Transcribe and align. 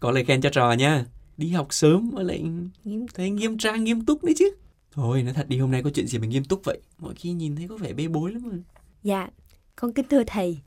có 0.00 0.10
lời 0.10 0.24
khen 0.24 0.40
cho 0.40 0.50
trò 0.50 0.72
nha. 0.72 1.04
Đi 1.36 1.48
học 1.48 1.66
sớm 1.70 2.10
mà 2.14 2.22
lại 2.22 2.42
Nghiêm- 2.84 3.06
thấy 3.14 3.30
nghiêm 3.30 3.58
trang 3.58 3.84
nghiêm 3.84 4.04
túc 4.04 4.24
đấy 4.24 4.34
chứ. 4.38 4.50
Thôi 4.92 5.22
nói 5.22 5.32
thật 5.34 5.48
đi 5.48 5.58
hôm 5.58 5.70
nay 5.70 5.82
có 5.82 5.90
chuyện 5.90 6.06
gì 6.06 6.18
mà 6.18 6.26
nghiêm 6.26 6.44
túc 6.44 6.64
vậy? 6.64 6.78
Mọi 6.98 7.14
khi 7.14 7.32
nhìn 7.32 7.56
thấy 7.56 7.68
có 7.68 7.76
vẻ 7.76 7.92
bê 7.92 8.08
bối 8.08 8.32
lắm 8.32 8.42
mà. 8.44 8.56
Dạ, 9.02 9.28
con 9.76 9.92
kính 9.92 10.06
thưa 10.10 10.24
thầy. 10.26 10.58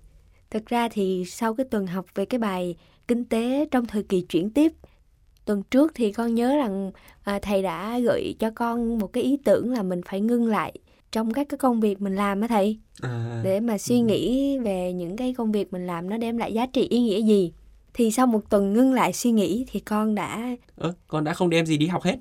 Thực 0.49 0.65
ra 0.65 0.89
thì 0.89 1.23
sau 1.27 1.53
cái 1.53 1.65
tuần 1.71 1.87
học 1.87 2.05
về 2.15 2.25
cái 2.25 2.39
bài 2.39 2.75
kinh 3.07 3.25
tế 3.25 3.65
trong 3.71 3.85
thời 3.85 4.03
kỳ 4.03 4.21
chuyển 4.21 4.49
tiếp, 4.49 4.71
tuần 5.45 5.63
trước 5.63 5.91
thì 5.95 6.11
con 6.11 6.35
nhớ 6.35 6.55
rằng 6.55 6.91
à, 7.23 7.39
thầy 7.41 7.61
đã 7.61 7.99
gợi 7.99 8.35
cho 8.39 8.49
con 8.55 8.99
một 8.99 9.13
cái 9.13 9.23
ý 9.23 9.37
tưởng 9.45 9.71
là 9.71 9.83
mình 9.83 10.01
phải 10.05 10.21
ngưng 10.21 10.47
lại 10.47 10.73
trong 11.11 11.33
các 11.33 11.49
cái 11.49 11.57
công 11.57 11.79
việc 11.79 12.01
mình 12.01 12.15
làm 12.15 12.41
á 12.41 12.47
thầy. 12.47 12.79
À, 13.01 13.41
để 13.43 13.59
mà 13.59 13.77
suy 13.77 13.99
nghĩ 13.99 14.57
về 14.59 14.93
những 14.93 15.17
cái 15.17 15.33
công 15.33 15.51
việc 15.51 15.73
mình 15.73 15.87
làm 15.87 16.09
nó 16.09 16.17
đem 16.17 16.37
lại 16.37 16.53
giá 16.53 16.65
trị 16.65 16.87
ý 16.87 17.01
nghĩa 17.01 17.21
gì. 17.21 17.53
Thì 17.93 18.11
sau 18.11 18.27
một 18.27 18.49
tuần 18.49 18.73
ngưng 18.73 18.93
lại 18.93 19.13
suy 19.13 19.31
nghĩ 19.31 19.65
thì 19.71 19.79
con 19.79 20.15
đã 20.15 20.55
ơ 20.75 20.93
con 21.07 21.23
đã 21.23 21.33
không 21.33 21.49
đem 21.49 21.65
gì 21.65 21.77
đi 21.77 21.87
học 21.87 22.03
hết 22.03 22.15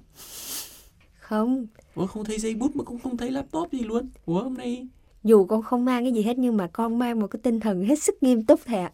không 1.19 1.67
ủa 1.95 2.07
không 2.07 2.25
thấy 2.25 2.39
giấy 2.39 2.55
bút 2.55 2.77
mà 2.77 2.85
cũng 2.85 2.99
không 2.99 3.17
thấy 3.17 3.31
laptop 3.31 3.73
gì 3.73 3.81
luôn 3.81 4.11
ủa 4.27 4.43
hôm 4.43 4.55
nay 4.55 4.87
dù 5.25 5.45
con 5.45 5.63
không 5.63 5.85
mang 5.85 6.05
cái 6.05 6.13
gì 6.13 6.23
hết 6.23 6.39
nhưng 6.39 6.57
mà 6.57 6.67
con 6.73 6.99
mang 6.99 7.21
một 7.21 7.27
cái 7.27 7.41
tinh 7.43 7.61
thần 7.61 7.85
hết 7.85 8.03
sức 8.03 8.23
nghiêm 8.23 8.45
túc 8.45 8.61
thầy 8.65 8.79
ạ. 8.79 8.93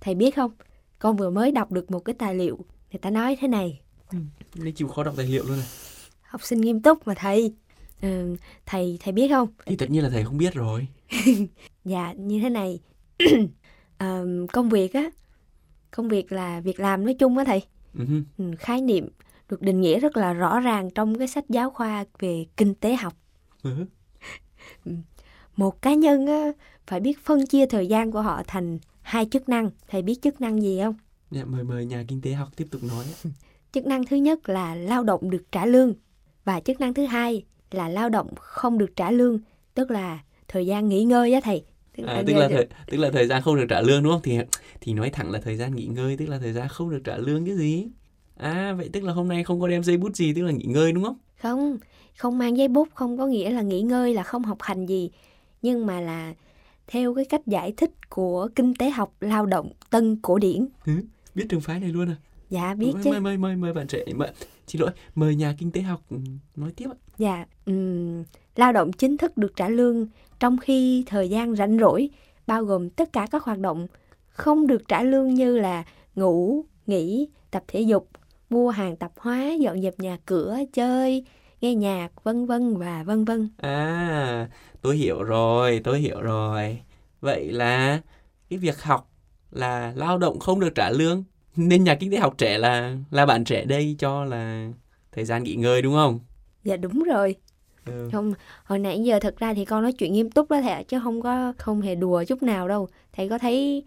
Thầy 0.00 0.14
biết 0.14 0.36
không, 0.36 0.50
con 0.98 1.16
vừa 1.16 1.30
mới 1.30 1.52
đọc 1.52 1.72
được 1.72 1.90
một 1.90 1.98
cái 1.98 2.14
tài 2.14 2.34
liệu, 2.34 2.58
người 2.92 2.98
ta 2.98 3.10
nói 3.10 3.36
thế 3.40 3.48
này, 3.48 3.80
hôm 4.12 4.28
nay 4.54 4.72
chịu 4.72 4.88
khó 4.88 5.04
đọc 5.04 5.14
tài 5.16 5.26
liệu 5.26 5.44
luôn 5.44 5.56
này 5.56 5.66
học 6.22 6.44
sinh 6.44 6.60
nghiêm 6.60 6.82
túc 6.82 7.06
mà 7.06 7.14
thầy. 7.14 7.54
Ừ, 8.02 8.36
thầy 8.66 8.98
thầy 9.00 9.12
biết 9.12 9.28
không? 9.28 9.48
thì 9.66 9.76
tất 9.76 9.90
nhiên 9.90 10.02
là 10.02 10.10
thầy 10.10 10.24
không 10.24 10.38
biết 10.38 10.54
rồi 10.54 10.86
Dạ 11.84 12.12
như 12.12 12.40
thế 12.40 12.48
này. 12.48 12.80
Ờ, 13.98 14.26
công 14.52 14.68
việc 14.68 14.92
á, 14.92 15.10
công 15.90 16.08
việc 16.08 16.32
là 16.32 16.60
việc 16.60 16.80
làm 16.80 17.04
nói 17.04 17.14
chung 17.14 17.38
á 17.38 17.44
thầy. 17.44 17.62
Ừ, 18.38 18.44
khái 18.58 18.80
niệm 18.80 19.08
được 19.48 19.62
định 19.62 19.80
nghĩa 19.80 20.00
rất 20.00 20.16
là 20.16 20.32
rõ 20.32 20.60
ràng 20.60 20.90
trong 20.90 21.18
cái 21.18 21.28
sách 21.28 21.44
giáo 21.48 21.70
khoa 21.70 22.04
về 22.18 22.46
kinh 22.56 22.74
tế 22.74 22.96
học. 22.96 23.14
Hứ. 23.62 23.84
Một 25.56 25.82
cá 25.82 25.94
nhân 25.94 26.26
á, 26.26 26.52
phải 26.86 27.00
biết 27.00 27.24
phân 27.24 27.46
chia 27.46 27.66
thời 27.66 27.86
gian 27.86 28.12
của 28.12 28.22
họ 28.22 28.42
thành 28.46 28.78
hai 29.02 29.26
chức 29.30 29.48
năng. 29.48 29.70
Thầy 29.88 30.02
biết 30.02 30.22
chức 30.22 30.40
năng 30.40 30.62
gì 30.62 30.80
không? 30.82 30.94
dạ, 31.30 31.44
mời 31.44 31.64
mời 31.64 31.84
nhà 31.84 32.04
kinh 32.08 32.20
tế 32.20 32.32
học 32.32 32.48
tiếp 32.56 32.66
tục 32.70 32.82
nói. 32.82 33.04
Chức 33.72 33.86
năng 33.86 34.06
thứ 34.06 34.16
nhất 34.16 34.48
là 34.48 34.74
lao 34.74 35.04
động 35.04 35.30
được 35.30 35.52
trả 35.52 35.66
lương 35.66 35.94
và 36.44 36.60
chức 36.60 36.80
năng 36.80 36.94
thứ 36.94 37.06
hai 37.06 37.44
là 37.70 37.88
lao 37.88 38.08
động 38.08 38.34
không 38.36 38.78
được 38.78 38.96
trả 38.96 39.10
lương, 39.10 39.38
tức 39.74 39.90
là 39.90 40.18
thời 40.48 40.66
gian 40.66 40.88
nghỉ 40.88 41.04
ngơi 41.04 41.32
á 41.32 41.40
thầy. 41.44 41.64
À, 42.06 42.22
tức 42.26 42.34
là 42.34 42.48
thời, 42.48 42.66
tức 42.86 42.96
là 42.96 43.10
thời 43.10 43.26
gian 43.26 43.42
không 43.42 43.56
được 43.56 43.66
trả 43.68 43.80
lương 43.80 44.02
đúng 44.02 44.12
không? 44.12 44.22
Thì 44.22 44.38
thì 44.80 44.92
nói 44.92 45.10
thẳng 45.10 45.30
là 45.30 45.38
thời 45.38 45.56
gian 45.56 45.76
nghỉ 45.76 45.86
ngơi 45.86 46.16
tức 46.16 46.26
là 46.26 46.38
thời 46.38 46.52
gian 46.52 46.68
không 46.68 46.90
được 46.90 47.00
trả 47.04 47.16
lương 47.16 47.46
cái 47.46 47.56
gì? 47.56 47.86
À 48.36 48.72
vậy 48.72 48.90
tức 48.92 49.04
là 49.04 49.12
hôm 49.12 49.28
nay 49.28 49.44
không 49.44 49.60
có 49.60 49.68
đem 49.68 49.82
giấy 49.82 49.96
bút 49.96 50.16
gì 50.16 50.34
tức 50.34 50.42
là 50.42 50.52
nghỉ 50.52 50.64
ngơi 50.64 50.92
đúng 50.92 51.04
không? 51.04 51.16
không, 51.42 51.78
không 52.18 52.38
mang 52.38 52.56
giấy 52.56 52.68
bút 52.68 52.88
không 52.94 53.18
có 53.18 53.26
nghĩa 53.26 53.50
là 53.50 53.62
nghỉ 53.62 53.82
ngơi 53.82 54.14
là 54.14 54.22
không 54.22 54.42
học 54.42 54.58
hành 54.60 54.86
gì, 54.86 55.10
nhưng 55.62 55.86
mà 55.86 56.00
là 56.00 56.34
theo 56.86 57.14
cái 57.14 57.24
cách 57.24 57.46
giải 57.46 57.72
thích 57.76 57.90
của 58.08 58.48
kinh 58.54 58.74
tế 58.74 58.90
học 58.90 59.14
lao 59.20 59.46
động 59.46 59.72
tân 59.90 60.16
cổ 60.22 60.38
điển. 60.38 60.68
Biết 61.34 61.46
trường 61.48 61.60
phái 61.60 61.80
này 61.80 61.90
luôn 61.90 62.08
à? 62.08 62.16
Dạ 62.50 62.74
biết 62.74 62.90
mời, 62.94 63.04
chứ. 63.04 63.10
mời 63.10 63.20
mời 63.20 63.36
mời 63.36 63.56
mời 63.56 63.72
bạn 63.72 63.86
trẻ 63.86 64.04
mời, 64.14 64.30
xin 64.70 64.80
lỗi 64.80 64.90
mời 65.14 65.34
nhà 65.34 65.54
kinh 65.58 65.70
tế 65.70 65.80
học 65.80 66.00
ừ, 66.10 66.16
nói 66.56 66.70
tiếp 66.76 66.86
ạ. 66.90 66.96
Dạ, 67.18 67.44
ừm, 67.66 68.24
lao 68.56 68.72
động 68.72 68.92
chính 68.92 69.16
thức 69.16 69.36
được 69.36 69.56
trả 69.56 69.68
lương 69.68 70.06
trong 70.40 70.58
khi 70.58 71.04
thời 71.06 71.28
gian 71.28 71.56
rảnh 71.56 71.78
rỗi 71.78 72.10
bao 72.46 72.64
gồm 72.64 72.90
tất 72.90 73.12
cả 73.12 73.26
các 73.30 73.44
hoạt 73.44 73.58
động 73.58 73.86
không 74.28 74.66
được 74.66 74.88
trả 74.88 75.02
lương 75.02 75.34
như 75.34 75.58
là 75.58 75.84
ngủ, 76.14 76.64
nghỉ, 76.86 77.28
tập 77.50 77.64
thể 77.68 77.80
dục, 77.80 78.08
mua 78.50 78.70
hàng 78.70 78.96
tạp 78.96 79.12
hóa, 79.16 79.52
dọn 79.60 79.82
dẹp 79.82 80.00
nhà 80.00 80.18
cửa, 80.26 80.58
chơi, 80.72 81.24
nghe 81.60 81.74
nhạc, 81.74 82.24
vân 82.24 82.46
vân 82.46 82.76
và 82.76 83.02
vân 83.02 83.24
vân. 83.24 83.48
À 83.56 84.48
tôi 84.80 84.96
hiểu 84.96 85.22
rồi 85.22 85.80
tôi 85.84 85.98
hiểu 85.98 86.20
rồi. 86.20 86.78
Vậy 87.20 87.52
là 87.52 88.00
cái 88.50 88.58
việc 88.58 88.82
học 88.82 89.10
là 89.50 89.92
lao 89.96 90.18
động 90.18 90.38
không 90.38 90.60
được 90.60 90.74
trả 90.74 90.90
lương 90.90 91.24
nên 91.68 91.84
nhà 91.84 91.94
kinh 91.94 92.10
tế 92.10 92.18
học 92.18 92.34
trẻ 92.38 92.58
là 92.58 92.96
là 93.10 93.26
bạn 93.26 93.44
trẻ 93.44 93.64
đây 93.64 93.96
cho 93.98 94.24
là 94.24 94.70
thời 95.12 95.24
gian 95.24 95.42
nghỉ 95.42 95.54
ngơi 95.54 95.82
đúng 95.82 95.94
không? 95.94 96.20
Dạ 96.64 96.76
đúng 96.76 97.02
rồi. 97.02 97.36
Ừ. 97.86 98.08
Không, 98.12 98.32
hồi 98.64 98.78
nãy 98.78 99.02
giờ 99.04 99.18
thật 99.20 99.36
ra 99.38 99.54
thì 99.54 99.64
con 99.64 99.82
nói 99.82 99.92
chuyện 99.92 100.12
nghiêm 100.12 100.30
túc 100.30 100.50
đó 100.50 100.60
thầy 100.60 100.70
ạ, 100.72 100.82
chứ 100.88 101.00
không 101.02 101.22
có 101.22 101.52
không 101.58 101.80
hề 101.80 101.94
đùa 101.94 102.24
chút 102.24 102.42
nào 102.42 102.68
đâu. 102.68 102.88
Thầy 103.12 103.28
có 103.28 103.38
thấy 103.38 103.84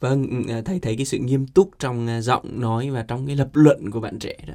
Vâng, 0.00 0.26
ừ, 0.30 0.52
à, 0.52 0.62
thầy 0.64 0.80
thấy 0.80 0.96
cái 0.96 1.06
sự 1.06 1.18
nghiêm 1.18 1.46
túc 1.46 1.70
trong 1.78 2.06
à, 2.06 2.20
giọng 2.20 2.60
nói 2.60 2.90
và 2.90 3.04
trong 3.08 3.26
cái 3.26 3.36
lập 3.36 3.50
luận 3.52 3.90
của 3.90 4.00
bạn 4.00 4.18
trẻ 4.18 4.36
đó. 4.48 4.54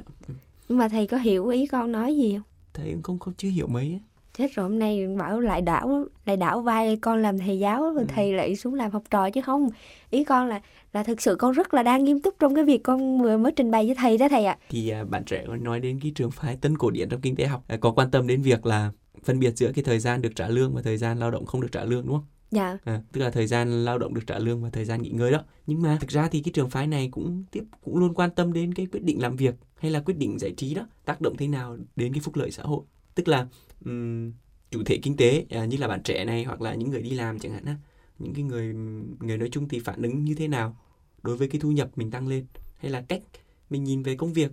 nhưng 0.68 0.78
mà 0.78 0.88
thầy 0.88 1.06
có 1.06 1.16
hiểu 1.16 1.48
ý 1.48 1.66
con 1.66 1.92
nói 1.92 2.16
gì 2.16 2.34
không? 2.34 2.42
Thầy 2.74 2.92
cũng 2.92 3.02
không 3.02 3.18
không 3.18 3.34
chưa 3.34 3.48
hiểu 3.48 3.66
mấy. 3.66 3.92
á. 3.92 4.11
Chết 4.38 4.54
rồi 4.54 4.68
hôm 4.68 4.78
nay 4.78 5.06
bảo 5.18 5.40
lại 5.40 5.62
đảo 5.62 6.04
lại 6.26 6.36
đảo 6.36 6.60
vai 6.60 6.96
con 6.96 7.22
làm 7.22 7.38
thầy 7.38 7.58
giáo 7.58 7.92
rồi 7.94 8.04
thầy 8.08 8.32
lại 8.32 8.56
xuống 8.56 8.74
làm 8.74 8.90
học 8.90 9.02
trò 9.10 9.30
chứ 9.30 9.40
không. 9.42 9.68
Ý 10.10 10.24
con 10.24 10.48
là 10.48 10.60
là 10.92 11.02
thực 11.02 11.22
sự 11.22 11.36
con 11.36 11.52
rất 11.52 11.74
là 11.74 11.82
đang 11.82 12.04
nghiêm 12.04 12.20
túc 12.20 12.34
trong 12.38 12.54
cái 12.54 12.64
việc 12.64 12.82
con 12.82 13.22
vừa 13.22 13.36
mới 13.36 13.52
trình 13.52 13.70
bày 13.70 13.86
với 13.86 13.94
thầy 13.94 14.18
đó 14.18 14.28
thầy 14.28 14.44
ạ. 14.44 14.58
Thì 14.68 14.88
à, 14.88 15.04
bạn 15.04 15.24
trẻ 15.24 15.44
nói 15.60 15.80
đến 15.80 16.00
cái 16.02 16.12
trường 16.14 16.30
phái 16.30 16.56
tân 16.56 16.78
cổ 16.78 16.90
điển 16.90 17.08
trong 17.08 17.20
kinh 17.20 17.36
tế 17.36 17.46
học 17.46 17.64
à, 17.68 17.76
có 17.76 17.90
quan 17.90 18.10
tâm 18.10 18.26
đến 18.26 18.42
việc 18.42 18.66
là 18.66 18.90
phân 19.24 19.38
biệt 19.38 19.56
giữa 19.56 19.72
cái 19.74 19.84
thời 19.84 19.98
gian 19.98 20.22
được 20.22 20.36
trả 20.36 20.48
lương 20.48 20.74
và 20.74 20.82
thời 20.82 20.96
gian 20.96 21.18
lao 21.18 21.30
động 21.30 21.46
không 21.46 21.60
được 21.60 21.72
trả 21.72 21.84
lương 21.84 22.06
đúng 22.06 22.14
không? 22.14 22.26
Dạ, 22.50 22.78
À, 22.84 23.00
tức 23.12 23.20
là 23.20 23.30
thời 23.30 23.46
gian 23.46 23.84
lao 23.84 23.98
động 23.98 24.14
được 24.14 24.26
trả 24.26 24.38
lương 24.38 24.62
và 24.62 24.70
thời 24.70 24.84
gian 24.84 25.02
nghỉ 25.02 25.10
ngơi 25.10 25.32
đó. 25.32 25.40
Nhưng 25.66 25.82
mà 25.82 25.98
thực 26.00 26.10
ra 26.10 26.28
thì 26.28 26.40
cái 26.40 26.52
trường 26.52 26.70
phái 26.70 26.86
này 26.86 27.08
cũng 27.12 27.44
tiếp 27.50 27.64
cũng 27.84 27.96
luôn 27.96 28.14
quan 28.14 28.30
tâm 28.30 28.52
đến 28.52 28.74
cái 28.74 28.86
quyết 28.92 29.02
định 29.02 29.22
làm 29.22 29.36
việc 29.36 29.54
hay 29.76 29.90
là 29.90 30.00
quyết 30.00 30.16
định 30.16 30.38
giải 30.38 30.52
trí 30.56 30.74
đó 30.74 30.82
tác 31.04 31.20
động 31.20 31.36
thế 31.36 31.48
nào 31.48 31.76
đến 31.96 32.12
cái 32.12 32.20
phúc 32.20 32.36
lợi 32.36 32.50
xã 32.50 32.62
hội. 32.62 32.80
Tức 33.14 33.28
là 33.28 33.46
um, 33.84 34.32
chủ 34.70 34.82
thể 34.86 34.98
kinh 35.02 35.16
tế 35.16 35.44
à, 35.50 35.64
như 35.64 35.76
là 35.76 35.88
bạn 35.88 36.02
trẻ 36.02 36.24
này 36.24 36.44
hoặc 36.44 36.60
là 36.60 36.74
những 36.74 36.90
người 36.90 37.02
đi 37.02 37.10
làm 37.10 37.38
chẳng 37.38 37.52
hạn 37.52 37.64
á, 37.64 37.76
những 38.18 38.34
cái 38.34 38.44
người 38.44 38.74
người 39.20 39.38
nói 39.38 39.48
chung 39.52 39.68
thì 39.68 39.80
phản 39.80 40.02
ứng 40.02 40.24
như 40.24 40.34
thế 40.34 40.48
nào 40.48 40.76
đối 41.22 41.36
với 41.36 41.48
cái 41.48 41.60
thu 41.60 41.70
nhập 41.70 41.88
mình 41.96 42.10
tăng 42.10 42.28
lên 42.28 42.46
hay 42.78 42.90
là 42.90 43.04
cách 43.08 43.22
mình 43.70 43.84
nhìn 43.84 44.02
về 44.02 44.16
công 44.16 44.32
việc 44.32 44.50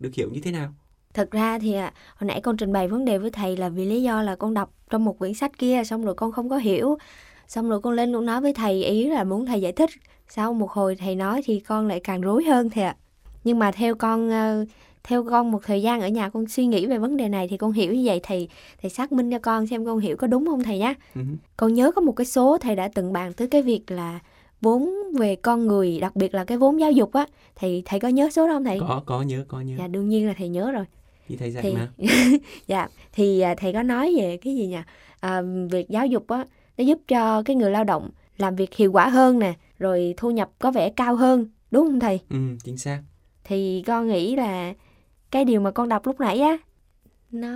được 0.00 0.14
hiểu 0.14 0.30
như 0.30 0.40
thế 0.40 0.50
nào. 0.50 0.74
thật 1.14 1.30
ra 1.30 1.58
thì 1.58 1.74
à, 1.74 1.92
hồi 2.16 2.28
nãy 2.28 2.40
con 2.40 2.56
trình 2.56 2.72
bày 2.72 2.88
vấn 2.88 3.04
đề 3.04 3.18
với 3.18 3.30
thầy 3.30 3.56
là 3.56 3.68
vì 3.68 3.84
lý 3.84 4.02
do 4.02 4.22
là 4.22 4.36
con 4.36 4.54
đọc 4.54 4.72
trong 4.90 5.04
một 5.04 5.18
quyển 5.18 5.34
sách 5.34 5.58
kia 5.58 5.82
xong 5.84 6.04
rồi 6.04 6.14
con 6.14 6.32
không 6.32 6.48
có 6.48 6.56
hiểu. 6.56 6.98
Xong 7.48 7.68
rồi 7.68 7.80
con 7.80 7.92
lên 7.94 8.12
con 8.14 8.26
nói 8.26 8.40
với 8.40 8.54
thầy 8.54 8.84
ý 8.84 9.08
là 9.08 9.24
muốn 9.24 9.46
thầy 9.46 9.60
giải 9.60 9.72
thích. 9.72 9.90
Sau 10.28 10.52
một 10.52 10.70
hồi 10.70 10.96
thầy 10.96 11.14
nói 11.14 11.42
thì 11.44 11.60
con 11.60 11.86
lại 11.86 12.00
càng 12.04 12.20
rối 12.20 12.44
hơn 12.44 12.70
thầy 12.70 12.84
ạ. 12.84 12.96
Nhưng 13.44 13.58
mà 13.58 13.72
theo 13.72 13.94
con 13.94 14.30
ờ, 14.30 14.64
theo 15.06 15.24
con 15.24 15.50
một 15.50 15.62
thời 15.64 15.82
gian 15.82 16.00
ở 16.00 16.08
nhà 16.08 16.28
con 16.28 16.48
suy 16.48 16.66
nghĩ 16.66 16.86
về 16.86 16.98
vấn 16.98 17.16
đề 17.16 17.28
này 17.28 17.48
thì 17.48 17.56
con 17.56 17.72
hiểu 17.72 17.94
như 17.94 18.02
vậy 18.04 18.20
thầy 18.22 18.48
thầy 18.82 18.90
xác 18.90 19.12
minh 19.12 19.30
cho 19.30 19.38
con 19.38 19.66
xem 19.66 19.84
con 19.84 19.98
hiểu 19.98 20.16
có 20.16 20.26
đúng 20.26 20.46
không 20.46 20.62
thầy 20.62 20.78
nhé. 20.78 20.94
Ừ. 21.14 21.20
Con 21.56 21.74
nhớ 21.74 21.92
có 21.96 22.00
một 22.00 22.12
cái 22.12 22.24
số 22.24 22.58
thầy 22.58 22.76
đã 22.76 22.88
từng 22.88 23.12
bàn 23.12 23.32
tới 23.32 23.48
cái 23.48 23.62
việc 23.62 23.90
là 23.90 24.20
vốn 24.60 24.90
về 25.18 25.36
con 25.36 25.66
người, 25.66 25.98
đặc 26.00 26.16
biệt 26.16 26.34
là 26.34 26.44
cái 26.44 26.58
vốn 26.58 26.80
giáo 26.80 26.92
dục 26.92 27.12
á. 27.12 27.26
Thầy 27.56 27.82
thầy 27.84 28.00
có 28.00 28.08
nhớ 28.08 28.30
số 28.30 28.46
đó 28.46 28.52
không 28.52 28.64
thầy? 28.64 28.80
Có 28.80 29.02
có 29.06 29.22
nhớ 29.22 29.44
có 29.48 29.60
nhớ. 29.60 29.74
Dạ 29.78 29.86
đương 29.86 30.08
nhiên 30.08 30.26
là 30.26 30.34
thầy 30.38 30.48
nhớ 30.48 30.70
rồi. 30.70 30.84
Thì 31.28 31.36
thầy 31.36 31.50
dạy 31.50 31.62
Thì 31.62 31.74
mà. 31.74 31.88
dạ 32.66 32.88
thì 33.12 33.40
à, 33.40 33.54
thầy 33.54 33.72
có 33.72 33.82
nói 33.82 34.14
về 34.18 34.36
cái 34.36 34.56
gì 34.56 34.66
nhỉ? 34.66 34.78
À, 35.20 35.42
việc 35.70 35.88
giáo 35.88 36.06
dục 36.06 36.28
á 36.28 36.44
nó 36.78 36.84
giúp 36.84 36.98
cho 37.08 37.42
cái 37.42 37.56
người 37.56 37.70
lao 37.70 37.84
động 37.84 38.10
làm 38.38 38.56
việc 38.56 38.74
hiệu 38.74 38.92
quả 38.92 39.08
hơn 39.08 39.38
nè, 39.38 39.54
rồi 39.78 40.14
thu 40.16 40.30
nhập 40.30 40.50
có 40.58 40.70
vẻ 40.70 40.90
cao 40.90 41.16
hơn, 41.16 41.46
đúng 41.70 41.86
không 41.86 42.00
thầy? 42.00 42.20
Ừ, 42.30 42.36
chính 42.64 42.78
xác. 42.78 43.02
Thì 43.44 43.82
con 43.86 44.08
nghĩ 44.08 44.36
là 44.36 44.74
cái 45.30 45.44
điều 45.44 45.60
mà 45.60 45.70
con 45.70 45.88
đọc 45.88 46.06
lúc 46.06 46.20
nãy 46.20 46.40
á 46.40 46.56
nó 47.30 47.48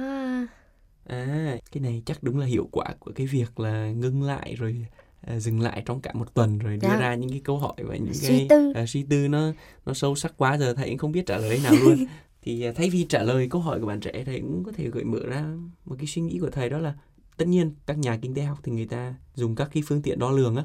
À, 1.04 1.56
cái 1.72 1.80
này 1.82 2.02
chắc 2.06 2.22
đúng 2.22 2.38
là 2.38 2.46
hiệu 2.46 2.68
quả 2.72 2.84
của 2.98 3.12
cái 3.14 3.26
việc 3.26 3.60
là 3.60 3.90
ngưng 3.90 4.22
lại 4.22 4.54
rồi 4.58 4.86
à, 5.20 5.38
dừng 5.40 5.60
lại 5.60 5.82
trong 5.86 6.00
cả 6.00 6.12
một 6.14 6.34
tuần 6.34 6.58
rồi 6.58 6.76
đưa 6.76 6.88
Dạ. 6.88 7.00
ra 7.00 7.14
những 7.14 7.30
cái 7.30 7.40
câu 7.44 7.58
hỏi 7.58 7.74
và 7.78 7.96
những 7.96 8.14
Suy 8.14 8.28
cái 8.28 8.46
tư. 8.50 8.72
à, 8.74 8.86
suy 8.86 9.02
tư 9.02 9.28
nó 9.28 9.52
nó 9.86 9.94
sâu 9.94 10.14
sắc 10.14 10.34
quá 10.36 10.58
giờ 10.58 10.74
thầy 10.74 10.88
cũng 10.88 10.98
không 10.98 11.12
biết 11.12 11.26
trả 11.26 11.36
lời 11.38 11.60
nào 11.64 11.74
luôn. 11.84 12.04
thì 12.42 12.62
à, 12.62 12.72
thay 12.76 12.90
vì 12.90 13.04
trả 13.08 13.22
lời 13.22 13.48
câu 13.50 13.60
hỏi 13.60 13.80
của 13.80 13.86
bạn 13.86 14.00
trẻ 14.00 14.22
thầy 14.26 14.40
cũng 14.40 14.62
có 14.64 14.72
thể 14.72 14.90
gợi 14.90 15.04
mở 15.04 15.20
ra 15.26 15.44
một 15.84 15.96
cái 15.98 16.06
suy 16.06 16.22
nghĩ 16.22 16.38
của 16.38 16.50
thầy 16.50 16.70
đó 16.70 16.78
là 16.78 16.94
tất 17.36 17.48
nhiên 17.48 17.74
các 17.86 17.98
nhà 17.98 18.18
kinh 18.22 18.34
tế 18.34 18.42
học 18.42 18.58
thì 18.62 18.72
người 18.72 18.86
ta 18.86 19.14
dùng 19.34 19.54
các 19.54 19.70
cái 19.72 19.82
phương 19.86 20.02
tiện 20.02 20.18
đo 20.18 20.30
lường 20.30 20.56
á 20.56 20.64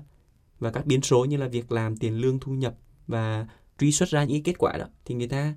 và 0.59 0.71
các 0.71 0.85
biến 0.85 1.01
số 1.01 1.25
như 1.25 1.37
là 1.37 1.47
việc 1.47 1.71
làm 1.71 1.97
tiền 1.97 2.17
lương 2.17 2.39
thu 2.39 2.51
nhập 2.51 2.75
và 3.07 3.47
truy 3.79 3.91
xuất 3.91 4.09
ra 4.09 4.23
những 4.23 4.43
cái 4.43 4.53
kết 4.53 4.57
quả 4.59 4.77
đó 4.77 4.85
thì 5.05 5.15
người 5.15 5.27
ta 5.27 5.53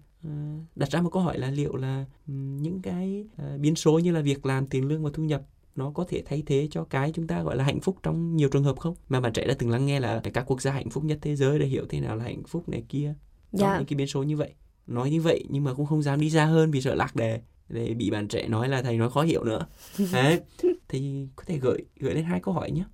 đặt 0.76 0.90
ra 0.90 1.00
một 1.00 1.10
câu 1.12 1.22
hỏi 1.22 1.38
là 1.38 1.50
liệu 1.50 1.76
là 1.76 2.04
những 2.26 2.82
cái 2.82 3.24
à, 3.36 3.56
biến 3.60 3.74
số 3.74 3.98
như 3.98 4.12
là 4.12 4.20
việc 4.20 4.46
làm 4.46 4.66
tiền 4.66 4.88
lương 4.88 5.04
và 5.04 5.10
thu 5.14 5.22
nhập 5.22 5.42
nó 5.76 5.90
có 5.90 6.04
thể 6.08 6.22
thay 6.26 6.42
thế 6.46 6.68
cho 6.70 6.84
cái 6.84 7.12
chúng 7.14 7.26
ta 7.26 7.42
gọi 7.42 7.56
là 7.56 7.64
hạnh 7.64 7.80
phúc 7.80 7.96
trong 8.02 8.36
nhiều 8.36 8.48
trường 8.48 8.64
hợp 8.64 8.78
không? 8.78 8.94
Mà 9.08 9.20
bạn 9.20 9.32
trẻ 9.32 9.46
đã 9.46 9.54
từng 9.58 9.70
lắng 9.70 9.86
nghe 9.86 10.00
là 10.00 10.20
các 10.34 10.44
quốc 10.46 10.62
gia 10.62 10.72
hạnh 10.72 10.90
phúc 10.90 11.04
nhất 11.04 11.18
thế 11.22 11.36
giới 11.36 11.58
để 11.58 11.66
hiểu 11.66 11.86
thế 11.88 12.00
nào 12.00 12.16
là 12.16 12.24
hạnh 12.24 12.42
phúc 12.46 12.68
này 12.68 12.84
kia 12.88 13.14
trong 13.52 13.60
dạ. 13.60 13.78
những 13.78 13.86
cái 13.86 13.96
biến 13.96 14.06
số 14.06 14.22
như 14.22 14.36
vậy. 14.36 14.54
Nói 14.86 15.10
như 15.10 15.20
vậy 15.20 15.44
nhưng 15.48 15.64
mà 15.64 15.74
cũng 15.74 15.86
không 15.86 16.02
dám 16.02 16.20
đi 16.20 16.30
ra 16.30 16.44
hơn 16.44 16.70
vì 16.70 16.80
sợ 16.80 16.94
lạc 16.94 17.16
đề 17.16 17.40
để 17.68 17.94
bị 17.94 18.10
bạn 18.10 18.28
trẻ 18.28 18.48
nói 18.48 18.68
là 18.68 18.82
thầy 18.82 18.98
nói 18.98 19.10
khó 19.10 19.22
hiểu 19.22 19.44
nữa. 19.44 19.66
Đấy 20.12 20.40
thì 20.88 21.28
có 21.36 21.44
thể 21.46 21.58
gợi 21.58 21.84
gợi 21.96 22.14
lên 22.14 22.24
hai 22.24 22.40
câu 22.40 22.54
hỏi 22.54 22.70
nhé. 22.70 22.84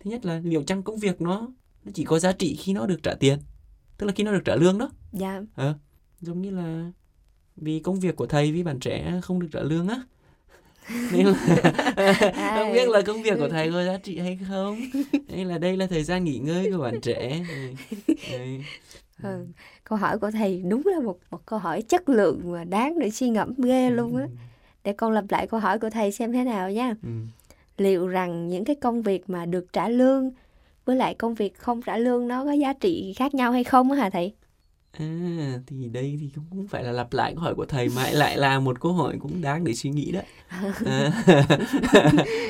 Thứ 0.00 0.10
nhất 0.10 0.26
là 0.26 0.40
liệu 0.44 0.62
chăng 0.62 0.82
công 0.82 0.98
việc 0.98 1.20
nó 1.20 1.48
nó 1.84 1.92
chỉ 1.94 2.04
có 2.04 2.18
giá 2.18 2.32
trị 2.32 2.56
khi 2.56 2.72
nó 2.72 2.86
được 2.86 3.02
trả 3.02 3.14
tiền 3.14 3.38
tức 3.98 4.06
là 4.06 4.12
khi 4.12 4.24
nó 4.24 4.32
được 4.32 4.42
trả 4.44 4.56
lương 4.56 4.78
đó? 4.78 4.90
Dạ 5.12 5.42
giống 6.20 6.42
như 6.42 6.50
là 6.50 6.90
vì 7.56 7.80
công 7.80 8.00
việc 8.00 8.16
của 8.16 8.26
thầy 8.26 8.52
với 8.52 8.62
bạn 8.62 8.80
trẻ 8.80 9.20
không 9.22 9.40
được 9.40 9.48
trả 9.52 9.60
lương 9.60 9.88
á. 9.88 10.02
Nên 11.12 11.26
là 11.26 11.34
không 12.58 12.72
biết 12.72 12.88
là 12.88 13.02
công 13.06 13.22
việc 13.22 13.38
của 13.38 13.48
thầy 13.48 13.72
có 13.72 13.84
giá 13.84 13.96
trị 13.96 14.18
hay 14.18 14.38
không. 14.48 14.80
Hay 15.28 15.44
là 15.44 15.58
đây 15.58 15.76
là 15.76 15.86
thời 15.86 16.04
gian 16.04 16.24
nghỉ 16.24 16.38
ngơi 16.38 16.72
của 16.72 16.82
bạn 16.82 17.00
trẻ. 17.00 17.44
Ừ. 19.22 19.46
câu 19.84 19.98
hỏi 19.98 20.18
của 20.18 20.30
thầy 20.30 20.62
đúng 20.68 20.82
là 20.86 21.00
một 21.00 21.18
một 21.30 21.46
câu 21.46 21.58
hỏi 21.58 21.82
chất 21.82 22.08
lượng 22.08 22.40
và 22.44 22.64
đáng 22.64 22.98
để 22.98 23.10
suy 23.10 23.28
ngẫm 23.28 23.54
ghê 23.54 23.90
luôn 23.90 24.16
á. 24.16 24.26
Để 24.84 24.92
con 24.92 25.12
lặp 25.12 25.24
lại 25.28 25.46
câu 25.46 25.60
hỏi 25.60 25.78
của 25.78 25.90
thầy 25.90 26.12
xem 26.12 26.32
thế 26.32 26.44
nào 26.44 26.70
nha. 26.70 26.94
Ừ. 27.02 27.10
liệu 27.78 28.06
rằng 28.08 28.48
những 28.48 28.64
cái 28.64 28.76
công 28.76 29.02
việc 29.02 29.30
mà 29.30 29.46
được 29.46 29.72
trả 29.72 29.88
lương 29.88 30.30
với 30.84 30.96
lại 30.96 31.14
công 31.14 31.34
việc 31.34 31.58
không 31.58 31.82
trả 31.82 31.96
lương 31.96 32.28
nó 32.28 32.44
có 32.44 32.52
giá 32.52 32.72
trị 32.72 33.14
khác 33.16 33.34
nhau 33.34 33.52
hay 33.52 33.64
không 33.64 33.90
hả 33.90 34.10
thầy 34.10 34.32
À, 34.92 35.58
thì 35.66 35.88
đây 35.88 36.16
thì 36.20 36.30
cũng 36.34 36.66
phải 36.68 36.82
là 36.84 36.92
lặp 36.92 37.12
lại 37.12 37.32
câu 37.34 37.42
hỏi 37.42 37.54
của 37.54 37.66
thầy 37.66 37.88
mà 37.96 38.10
lại 38.10 38.36
là 38.36 38.60
một 38.60 38.80
câu 38.80 38.92
hỏi 38.92 39.16
cũng 39.20 39.42
đáng 39.42 39.64
để 39.64 39.74
suy 39.74 39.90
nghĩ 39.90 40.12
đó. 40.12 40.20
À. 40.48 41.12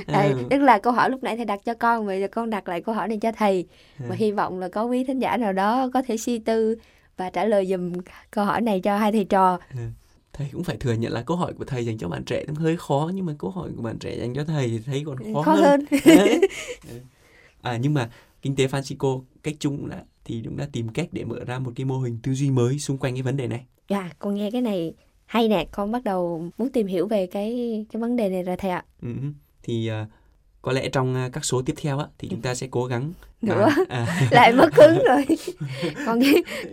à, 0.06 0.28
tức 0.50 0.58
là 0.58 0.78
câu 0.78 0.92
hỏi 0.92 1.10
lúc 1.10 1.22
nãy 1.22 1.36
thầy 1.36 1.44
đặt 1.44 1.60
cho 1.64 1.74
con, 1.74 2.06
bây 2.06 2.20
giờ 2.20 2.28
con 2.28 2.50
đặt 2.50 2.68
lại 2.68 2.80
câu 2.80 2.94
hỏi 2.94 3.08
này 3.08 3.18
cho 3.22 3.32
thầy. 3.32 3.66
À. 3.98 4.06
Và 4.08 4.14
hy 4.14 4.32
vọng 4.32 4.58
là 4.58 4.68
có 4.68 4.84
quý 4.84 5.04
thính 5.04 5.18
giả 5.18 5.36
nào 5.36 5.52
đó 5.52 5.90
có 5.94 6.02
thể 6.02 6.16
suy 6.16 6.38
tư 6.38 6.76
và 7.16 7.30
trả 7.30 7.44
lời 7.44 7.66
dùm 7.66 7.92
câu 8.30 8.44
hỏi 8.44 8.60
này 8.60 8.80
cho 8.80 8.96
hai 8.98 9.12
thầy 9.12 9.24
trò. 9.24 9.58
À. 9.68 9.90
Thầy 10.32 10.48
cũng 10.52 10.64
phải 10.64 10.76
thừa 10.76 10.92
nhận 10.92 11.12
là 11.12 11.22
câu 11.22 11.36
hỏi 11.36 11.52
của 11.52 11.64
thầy 11.64 11.86
dành 11.86 11.98
cho 11.98 12.08
bạn 12.08 12.24
trẻ 12.24 12.44
cũng 12.46 12.56
hơi 12.56 12.76
khó 12.76 13.10
nhưng 13.14 13.26
mà 13.26 13.32
câu 13.38 13.50
hỏi 13.50 13.70
của 13.76 13.82
bạn 13.82 13.98
trẻ 13.98 14.16
dành 14.18 14.34
cho 14.34 14.44
thầy 14.44 14.68
thì 14.68 14.78
thấy 14.78 15.02
còn 15.06 15.34
khó, 15.34 15.42
khó 15.42 15.54
hơn. 15.54 15.84
hơn. 16.04 16.40
à 17.62 17.76
nhưng 17.76 17.94
mà 17.94 18.10
kinh 18.42 18.56
tế 18.56 18.66
Francisco 18.66 19.22
cách 19.42 19.54
chung 19.60 19.86
là 19.86 20.04
thì 20.30 20.42
cũng 20.44 20.56
đã 20.56 20.68
tìm 20.72 20.88
cách 20.88 21.08
để 21.12 21.24
mở 21.24 21.44
ra 21.46 21.58
một 21.58 21.72
cái 21.76 21.84
mô 21.84 21.98
hình 21.98 22.18
tư 22.22 22.34
duy 22.34 22.50
mới 22.50 22.78
xung 22.78 22.98
quanh 22.98 23.14
cái 23.14 23.22
vấn 23.22 23.36
đề 23.36 23.46
này. 23.46 23.66
Dạ, 23.88 24.00
yeah, 24.00 24.18
con 24.18 24.34
nghe 24.34 24.50
cái 24.50 24.60
này 24.60 24.94
hay 25.26 25.48
nè, 25.48 25.66
con 25.70 25.92
bắt 25.92 26.04
đầu 26.04 26.50
muốn 26.58 26.68
tìm 26.72 26.86
hiểu 26.86 27.06
về 27.06 27.26
cái 27.26 27.86
cái 27.92 28.00
vấn 28.00 28.16
đề 28.16 28.28
này 28.28 28.42
rồi 28.42 28.56
thầy 28.56 28.70
ạ. 28.70 28.84
Ừ, 29.02 29.08
thì 29.62 29.90
uh, 30.02 30.08
có 30.62 30.72
lẽ 30.72 30.88
trong 30.88 31.26
uh, 31.26 31.32
các 31.32 31.44
số 31.44 31.62
tiếp 31.62 31.74
theo 31.82 31.98
á 31.98 32.06
thì 32.18 32.28
chúng 32.28 32.40
ta 32.40 32.54
sẽ 32.54 32.68
cố 32.70 32.84
gắng 32.84 33.12
nữa 33.42 33.68
à. 33.88 34.28
lại 34.30 34.52
mất 34.52 34.74
hứng 34.74 34.98
rồi 35.08 35.24
con 36.06 36.20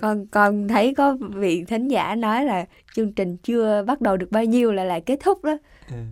con 0.01 0.27
con 0.27 0.67
thấy 0.67 0.93
có 0.97 1.17
vị 1.35 1.63
thính 1.67 1.87
giả 1.87 2.15
nói 2.15 2.45
là 2.45 2.65
chương 2.95 3.13
trình 3.13 3.37
chưa 3.37 3.83
bắt 3.87 4.01
đầu 4.01 4.17
được 4.17 4.31
bao 4.31 4.45
nhiêu 4.45 4.71
là 4.71 4.83
lại 4.83 5.01
kết 5.01 5.19
thúc 5.23 5.43
đó 5.43 5.57
à. 5.87 6.05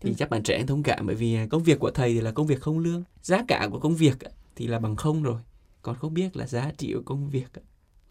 thì 0.00 0.10
ừ. 0.10 0.14
chắc 0.18 0.30
bạn 0.30 0.42
trẻ 0.42 0.64
thông 0.66 0.82
cảm 0.82 1.06
bởi 1.06 1.16
vì 1.16 1.38
công 1.50 1.62
việc 1.62 1.78
của 1.78 1.90
thầy 1.90 2.14
thì 2.14 2.20
là 2.20 2.30
công 2.30 2.46
việc 2.46 2.60
không 2.60 2.78
lương 2.78 3.04
giá 3.22 3.44
cả 3.48 3.68
của 3.70 3.78
công 3.78 3.94
việc 3.94 4.16
thì 4.56 4.66
là 4.66 4.78
bằng 4.78 4.96
không 4.96 5.22
rồi 5.22 5.40
con 5.84 5.96
không 6.00 6.14
biết 6.14 6.36
là 6.36 6.46
giá 6.46 6.70
trị 6.78 6.92
của 6.94 7.02
công 7.04 7.30
việc 7.30 7.46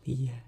thì 0.05 0.17
à, 0.31 0.39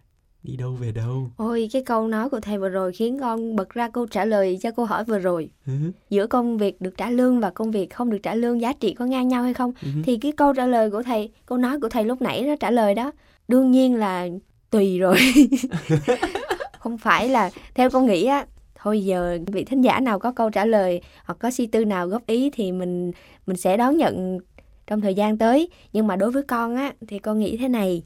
đi 0.44 0.56
đâu 0.58 0.72
về 0.72 0.92
đâu? 0.92 1.32
Ôi 1.38 1.70
cái 1.74 1.84
câu 1.86 2.08
nói 2.08 2.30
của 2.30 2.40
thầy 2.40 2.58
vừa 2.58 2.70
rồi 2.70 2.94
khiến 2.94 3.20
con 3.20 3.56
bật 3.56 3.70
ra 3.70 3.90
câu 3.90 4.08
trả 4.08 4.26
lời 4.26 4.60
cho 4.62 4.72
câu 4.72 4.86
hỏi 4.86 5.04
vừa 5.04 5.20
rồi. 5.20 5.50
Ừ. 5.66 5.74
giữa 6.10 6.28
công 6.28 6.58
việc 6.58 6.82
được 6.82 6.98
trả 6.98 7.10
lương 7.10 7.40
và 7.40 7.50
công 7.50 7.72
việc 7.72 7.94
không 7.94 8.10
được 8.10 8.18
trả 8.24 8.36
lương 8.36 8.62
giá 8.62 8.74
trị 8.74 8.94
có 8.94 9.06
ngang 9.06 9.28
nhau 9.28 9.44
hay 9.44 9.54
không? 9.54 9.74
Ừ. 9.82 9.88
thì 10.04 10.18
cái 10.18 10.32
câu 10.32 10.54
trả 10.54 10.66
lời 10.66 10.92
của 10.92 11.04
thầy 11.04 11.32
câu 11.46 11.58
nói 11.58 11.80
của 11.80 11.90
thầy 11.90 12.04
lúc 12.04 12.22
nãy 12.22 12.42
nó 12.42 12.56
trả 12.60 12.72
lời 12.72 12.96
đó 12.96 13.12
đương 13.48 13.72
nhiên 13.72 13.96
là 13.96 14.28
tùy 14.70 15.00
rồi. 15.00 15.18
Không 16.80 16.98
phải 16.98 17.30
là 17.30 17.52
theo 17.74 17.90
con 17.90 18.06
nghĩ 18.06 18.26
á 18.26 18.46
thôi 18.76 19.06
giờ 19.06 19.40
vị 19.48 19.64
thính 19.64 19.82
giả 19.82 20.00
nào 20.00 20.20
có 20.20 20.32
câu 20.32 20.50
trả 20.50 20.66
lời 20.66 21.02
hoặc 21.26 21.40
có 21.40 21.52
suy 21.52 21.66
tư 21.66 21.86
nào 21.86 22.08
góp 22.08 22.28
ý 22.28 22.50
thì 22.50 22.72
mình 22.72 23.12
mình 23.46 23.58
sẽ 23.58 23.78
đón 23.78 23.98
nhận 23.98 24.40
trong 24.88 25.02
thời 25.02 25.14
gian 25.14 25.38
tới. 25.38 25.70
Nhưng 25.94 26.08
mà 26.08 26.16
đối 26.16 26.32
với 26.32 26.44
con 26.44 26.76
á 26.76 26.94
thì 27.08 27.20
con 27.20 27.40
nghĩ 27.40 27.58
thế 27.58 27.68
này. 27.68 28.04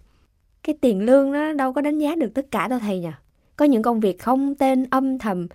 Cái 0.64 0.76
tiền 0.81 1.02
lương 1.06 1.31
nó 1.31 1.54
đâu 1.54 1.74
có 1.74 1.81
đánh 1.81 2.00
giá 2.00 2.16
được 2.16 2.31
tất 2.34 2.52
cả 2.52 2.68
đâu 2.68 2.80
thầy 2.80 3.00
nhỉ 3.00 3.10
có 3.56 3.66
những 3.66 3.81
công 3.81 4.00
việc 4.00 4.20
không 4.20 4.56
tên 4.56 4.86
âm 4.90 5.20
thầm 5.20 5.48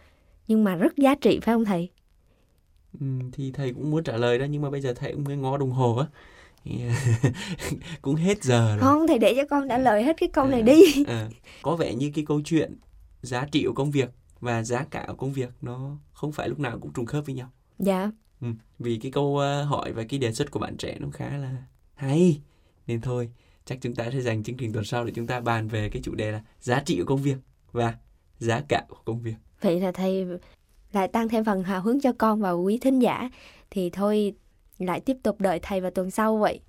nhưng 0.49 0.65
mà 0.65 0.75
rất 0.75 0.97
giá 0.97 1.15
trị 1.15 1.41
phải 1.43 1.55
không 1.55 1.65
thầy? 1.65 1.89
Ừ, 3.01 3.07
thì 3.33 3.53
thầy 3.53 3.73
cũng 3.73 3.91
muốn 3.91 4.05
trả 4.05 4.17
lời 4.17 4.39
đó 4.39 4.45
nhưng 4.51 4.63
mà 4.63 4.71
bây 4.71 4.81
giờ 4.81 4.95
thầy 4.95 5.13
cũng 5.13 5.25
mới 5.25 5.37
ngó 5.37 5.57
đồng 5.57 5.71
hồ 5.71 5.97
á. 5.97 6.07
Cũng 8.03 8.15
hết 8.15 8.43
giờ 8.43 8.69
rồi. 8.69 8.79
Không 8.79 9.07
thầy 9.07 9.19
để 9.19 9.35
cho 9.37 9.43
con 9.51 9.69
trả 9.69 9.79
lời 9.79 10.03
hết 10.03 10.17
cái 10.21 10.29
câu 10.29 10.47
này 10.47 10.61
à, 10.61 10.65
đi 10.65 11.05
à, 11.07 11.29
có 11.63 11.77
vẻ 11.77 11.95
như 11.95 12.11
cái 12.15 12.25
câu 12.29 12.41
chuyện 12.45 12.77
giá 13.23 13.47
trị 13.53 13.65
của 13.67 13.73
công 13.73 13.91
việc 13.91 14.11
và 14.41 14.63
giá 14.63 14.85
cả 14.91 15.05
của 15.09 15.15
công 15.15 15.33
việc 15.33 15.49
nó 15.61 15.97
không 16.13 16.33
phải 16.33 16.49
lúc 16.49 16.59
nào 16.61 16.79
cũng 16.81 16.93
trùng 16.93 17.07
khớp 17.07 17.27
với 17.27 17.35
nhau. 17.35 17.51
Dạ 17.79 18.11
Ừ, 18.45 18.51
vì 18.79 18.99
cái 19.03 19.13
câu 19.13 19.25
uh, 19.25 19.69
hỏi 19.69 19.93
và 19.93 20.05
cái 20.09 20.19
đề 20.19 20.33
xuất 20.33 20.51
của 20.51 20.59
bạn 20.59 20.77
trẻ 20.77 20.97
nó 21.01 21.09
khá 21.13 21.37
là 21.37 21.57
hay. 21.95 22.41
Nên 22.87 23.01
thôi 23.01 23.31
chắc 23.65 23.79
chúng 23.81 23.95
ta 23.95 24.11
sẽ 24.13 24.21
dành 24.21 24.43
chương 24.43 24.57
trình 24.57 24.73
tuần 24.73 24.85
sau 24.85 25.05
để 25.05 25.13
chúng 25.15 25.27
ta 25.27 25.41
bàn 25.41 25.69
về 25.69 25.89
cái 25.89 26.03
chủ 26.03 26.15
đề 26.15 26.33
là 26.33 26.43
giá 26.61 26.83
trị 26.87 26.99
của 26.99 27.05
công 27.05 27.23
việc 27.23 27.37
và 27.73 27.95
giá 28.39 28.63
cả 28.69 28.85
của 28.89 28.99
công 29.05 29.23
việc. 29.23 29.35
Vậy 29.61 29.81
là 29.81 29.93
thầy 29.93 30.27
lại 30.93 31.09
tăng 31.09 31.29
thêm 31.29 31.45
phần 31.45 31.63
hào 31.63 31.81
hứng 31.81 32.01
cho 32.01 32.13
con 32.19 32.41
và 32.41 32.51
quý 32.51 32.79
thính 32.79 32.99
giả. 32.99 33.31
Thì 33.71 33.91
thôi 33.91 34.35
lại 34.79 35.01
tiếp 35.01 35.17
tục 35.23 35.41
đợi 35.41 35.59
thầy 35.63 35.81
vào 35.81 35.91
tuần 35.91 36.11
sau 36.11 36.39
vậy. 36.39 36.61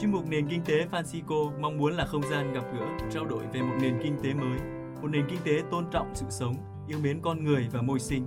Chuyên 0.00 0.12
mục 0.12 0.28
nền 0.28 0.48
kinh 0.48 0.64
tế 0.64 0.86
Francisco 0.90 1.60
mong 1.60 1.78
muốn 1.78 1.92
là 1.92 2.06
không 2.06 2.22
gian 2.30 2.52
gặp 2.52 2.64
gỡ 2.74 2.86
trao 3.12 3.24
đổi 3.24 3.46
về 3.52 3.62
một 3.62 3.76
nền 3.80 3.94
kinh 4.02 4.16
tế 4.22 4.34
mới 4.34 4.58
một 5.02 5.08
nền 5.08 5.26
kinh 5.28 5.38
tế 5.44 5.62
tôn 5.70 5.84
trọng 5.92 6.14
sự 6.14 6.26
sống 6.30 6.54
yêu 6.88 6.98
mến 7.02 7.20
con 7.22 7.44
người 7.44 7.68
và 7.72 7.82
môi 7.82 8.00
sinh 8.00 8.26